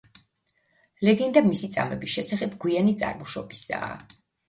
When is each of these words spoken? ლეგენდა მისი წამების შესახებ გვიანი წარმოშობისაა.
ლეგენდა 1.09 1.45
მისი 1.51 1.71
წამების 1.77 2.17
შესახებ 2.17 2.59
გვიანი 2.67 2.99
წარმოშობისაა. 3.05 3.97